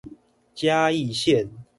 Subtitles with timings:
[0.55, 1.47] 嘉義線